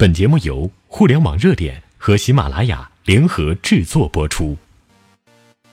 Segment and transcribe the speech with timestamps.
[0.00, 4.56] 本节目由互联网热点和喜马拉雅联合制作播出。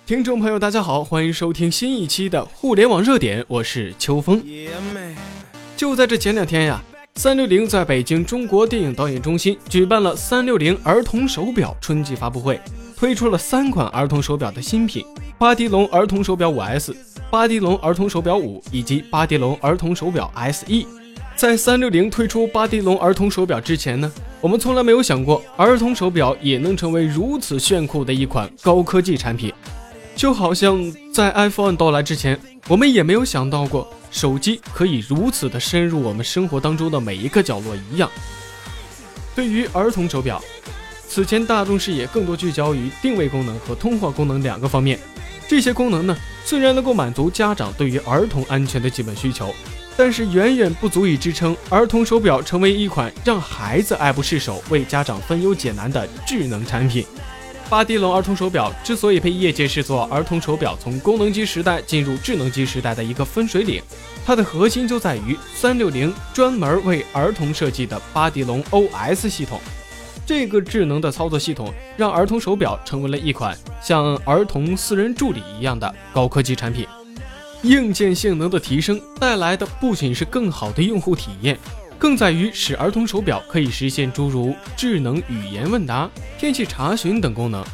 [0.03, 4.43] 听众朋友，大家好，欢迎收听新一期的互联网热点，我是秋风。
[5.77, 6.83] 就在这前两天呀，
[7.17, 12.59] 三六零在北京中国电影导演中心举办了三六零儿童手表春季发布会，
[12.97, 15.05] 推出了三款儿童手表的新品：
[15.37, 16.97] 巴迪龙儿童手表五 S、
[17.29, 20.83] 巴迪龙儿童手表五以及巴迪龙儿童手表 SE。
[21.35, 24.09] 在三六零推出巴迪龙儿童手表之前呢，
[24.39, 29.51] 我们从来没有想过儿童手表也能成为如此炫酷的一款高科技产品，
[30.15, 30.81] 就好像
[31.13, 38.09] 在 iPhone 到来之前，我们也没有想到过手机可以如此的深入我们生活当中的每一个角落一样。
[39.35, 40.41] 对于儿童手表，
[41.05, 44.97] 此前大众视野更多聚焦于定位功能和通话功能两个方面，
[45.49, 46.15] 这些功能呢，
[46.45, 49.53] 虽然能够满足家长对于儿童安全的基本需求。
[49.97, 57.05] 但是远远不足以支撑儿童手表成为一款让孩子爱不释手、为家长分忧解难的智能产品。
[57.69, 63.81] 巴迪龙儿童手表之所以被业界视作儿童手表从功能机时代进入智能机时代的一个分水岭，
[64.23, 69.59] 它的核心就在于三六零专门为儿童设计的巴迪龙 OS 系统。
[70.27, 76.85] 这个智能的操作系统让儿童手表成为了一款像儿童私人助理一样的高科技产品。
[77.65, 81.57] 硬件性能的提升带来的不仅是更好的用户体验，
[81.97, 86.07] 更在于使儿童手表可以实现诸如智能语言问答、
[86.37, 87.65] 天气查询等功能。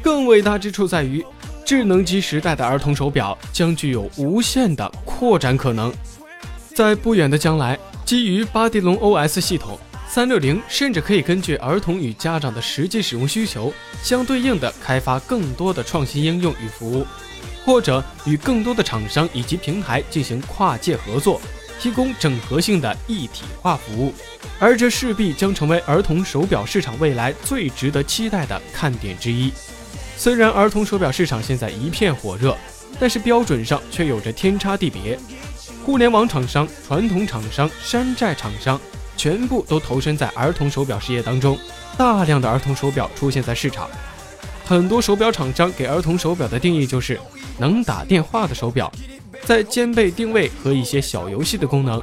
[0.00, 1.24] 更伟大之处在于，
[1.64, 5.92] 智能机时代的儿童手表将具有无限的扩展可能。
[6.72, 9.76] 在不远的将来，基于巴迪龙 OS 系统，
[10.08, 13.72] 三六零甚至可以根据儿童与家长的实际使用需求，
[14.04, 17.04] 相对应的开发更多的创新应用与服务。
[17.64, 21.40] 或者与更多的厂商以及平台进行跨界合作，
[21.80, 24.12] 提供整合性的一体化服务，
[24.58, 29.52] 而这势必将成为儿童手表市场未来最值得期待的看点之一。
[30.16, 32.56] 虽然儿童手表市场现在一片火热，
[33.00, 35.18] 但是标准上却有着天差地别。
[35.84, 38.80] 互联网厂商、传统厂商、山寨厂商，
[39.16, 41.58] 全部都投身在儿童手表事业当中，
[41.98, 43.90] 大量的儿童手表出现在市场。
[44.72, 47.20] 很多手表厂商给儿童手表的定义就是
[47.58, 48.90] 能打电话的手表，
[49.44, 52.00] 在兼备定位和一些小游戏的功能。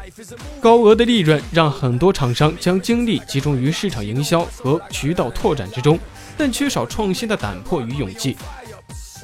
[0.61, 5.97] 高额的利润让很多厂商将精力集中于市场营销和渠道拓展之中，
[6.37, 8.37] 但缺少创新的胆魄与勇气。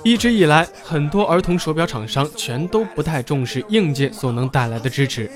[0.03, 5.29] 一直以来，很多儿童手表厂商全都不太重视硬件所能带来的支持。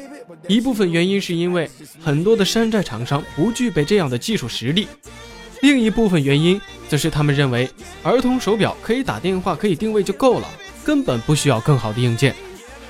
[0.48, 1.70] 一部分原因是因为
[2.04, 4.88] 很多的山寨厂商不具备这样的技术实力。
[5.62, 6.60] 另一部分原因
[6.90, 7.70] 则是他们认为
[8.02, 10.48] 儿童手表可以打电话、可以定位就够了，
[10.84, 12.36] 根本不需要更好的硬件。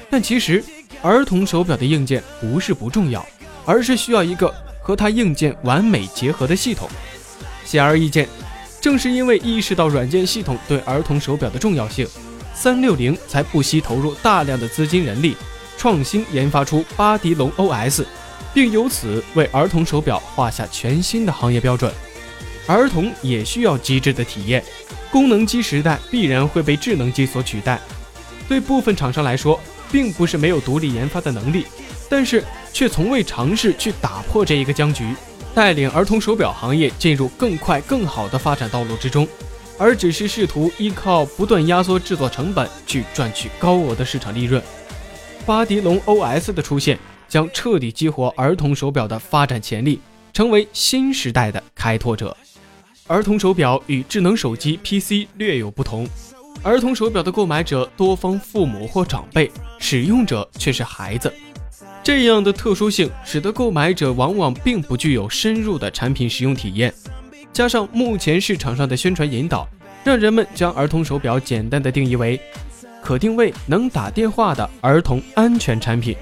[0.10, 0.64] 但其实，
[1.02, 3.24] 儿童手表的硬件不是不重要，
[3.66, 4.52] 而是需要一个
[4.82, 6.90] 和它硬件完美结合的系统。
[7.66, 8.28] 显而易见，
[8.80, 12.08] 正是因为意识到软件系统对儿童手表的重要性，
[12.56, 15.36] 三六零才不惜投入大量的资金人力，
[15.78, 18.06] 创新研发出巴迪龙 OS，
[18.54, 21.94] 并由此为儿童手表画下全新的行业标准。
[22.70, 24.64] 儿童也需要极致的体验，
[25.12, 27.80] 功能机时代必然会被智能机所取代。
[28.48, 29.60] 对部分厂商来说，
[29.92, 31.66] 并不是没有独立研发的能力，
[32.08, 35.16] 但是却从未尝试去打破这一个僵局，
[35.56, 39.28] 带领儿童手表行业进入更快更好的发展道路之中，
[39.80, 44.62] 而只是试图依靠不断压缩制作成本去赚取高额的市场利润。
[45.44, 50.00] 巴迪龙 OS 的出现将彻底激活儿童手表的发展潜力，
[50.34, 52.38] 成为新时代的开拓者。
[53.10, 56.08] 儿童手表与智能手机 PC 略有不同，
[56.62, 61.34] 儿童手表的购买者多方父母或长辈，使用者却是孩子。
[62.04, 66.94] 这样的特殊性使得购买者往往并不具有深入的产品使用体验，
[67.52, 69.68] 加上目前市场上的宣传引导，
[70.04, 72.40] 让人们将儿童手表简单的定义为
[73.02, 76.16] 可定位、能打电话的儿童安全产品。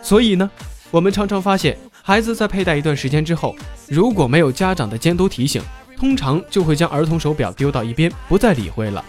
[0.00, 0.48] 所以呢，
[0.92, 3.56] 我们常常发现，孩子在佩戴一段时间之后，
[3.88, 5.60] 如果没有家长的监督提醒，
[5.96, 9.04] 通常就会将儿童手表丢到一边，不再理会了。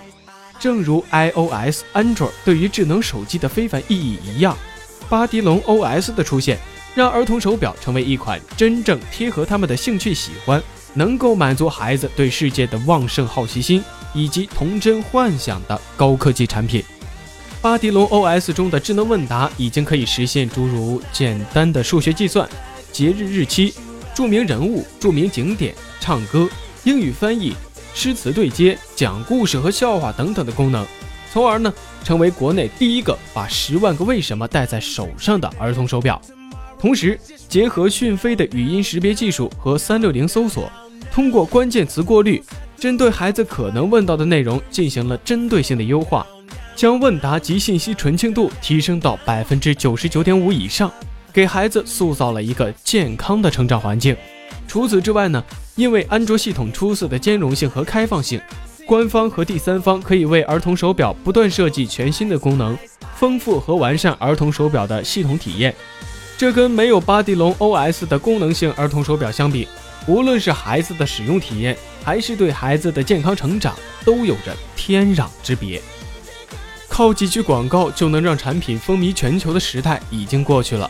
[0.60, 4.58] 正如 iOS、Android 对于智能手机的非凡意义一样，
[5.10, 6.58] 巴迪龙 OS 的出现，
[6.96, 13.84] 让儿童手表成为一款真正贴合他们的兴趣喜欢，能够满足孩子对世界的旺盛好奇心
[14.14, 16.84] 以及童真幻想的高科技产品。
[17.62, 22.48] 巴迪龙 OS 中的智能问答已经可以实现诸如简单的数学计算、
[22.92, 23.74] 节日日期、
[24.14, 26.48] 著名人物、著名景点、唱歌。
[26.86, 27.52] 英语翻译、
[27.96, 30.86] 诗词对接、讲故事和笑话等等的功能，
[31.34, 31.74] 从而呢
[32.04, 36.22] 成为国内第一个把十万个为什么戴在手上的儿童手表。
[36.78, 40.72] 同时结合讯飞的语音识别技术和三六零搜索，
[41.12, 42.40] 通过关键词过滤，
[42.78, 46.24] 针对孩子可能问到的内容进行了针对性的优化，
[46.76, 50.94] 将问答及信息纯净度提升到百分之九十九点五以上，
[51.34, 54.16] 给孩子塑造了一个健康的成长环境。
[54.68, 55.44] 除此之外呢，
[55.76, 58.40] 因为安卓系统出色的兼容性和开放性。
[58.86, 62.78] 官方和第三方可以为儿童手表不断设计全新的功能，
[63.16, 65.74] 丰富和完善儿童手表的系统体验。
[66.38, 69.68] 这跟没有巴迪龙 OS 的功能性儿童手表相比，
[70.08, 75.82] 无论是孩子的使用体验，还是对孩子的健康成长，都有着天壤之别。
[76.88, 80.90] 靠几句广告就能让产品风靡全球的时代已经过去了。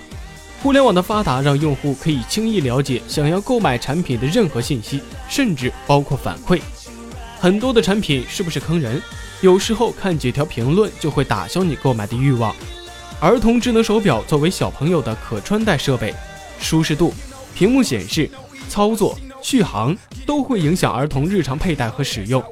[0.65, 6.59] 互联网的发达让用户可以轻易了解想要购买产品的任何信息，甚至包括反馈。
[7.39, 8.99] 很多的产品是不是坑人？
[9.41, 12.51] 有时候看几条评论就会打消你购买的欲望。
[13.19, 16.11] 儿童智能手表作为小朋友的可穿戴设备，
[16.59, 17.13] 舒适度、
[17.53, 18.27] 屏幕显示、
[18.67, 19.95] 操作、续航
[20.25, 22.43] 都会影响儿童日常佩戴和使用。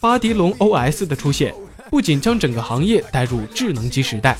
[0.00, 1.54] 巴迪龙 OS 的出现，
[1.90, 4.36] 不仅将整个行业带入智能机时代，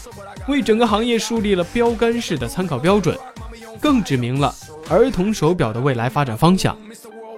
[0.48, 3.16] 为整个行业树立了标杆式的参考标准，
[3.80, 4.54] 更指明了
[4.88, 6.76] 儿童手表的未来发展方向。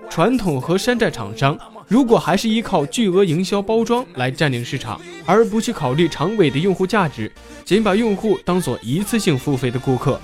[0.08, 1.58] 传统和山寨厂商。
[1.88, 7.30] 如果还是依靠巨额营销包装来占领市场，而不去考虑长尾的用户价值，
[7.66, 10.18] 仅把用户当做一次性付费的顾客，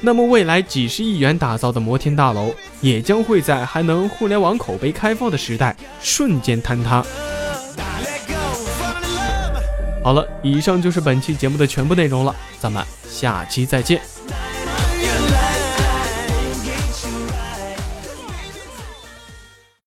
[0.00, 7.04] 那么未来几十亿元打造的摩天大楼，也将会在还能互联网口碑开放的时代瞬间坍塌。
[10.02, 14.11] 好了，以上就是本期节目的全部内容了，咱们下期再见。